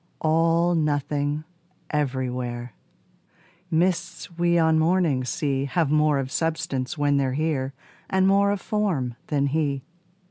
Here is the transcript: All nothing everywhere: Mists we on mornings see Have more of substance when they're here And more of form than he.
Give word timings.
All 0.21 0.73
nothing 0.73 1.43
everywhere: 1.91 2.73
Mists 3.69 4.35
we 4.35 4.57
on 4.57 4.79
mornings 4.79 5.29
see 5.29 5.65
Have 5.65 5.91
more 5.91 6.17
of 6.17 6.31
substance 6.31 6.97
when 6.97 7.17
they're 7.17 7.33
here 7.33 7.75
And 8.09 8.25
more 8.27 8.49
of 8.49 8.59
form 8.59 9.13
than 9.27 9.45
he. 9.45 9.83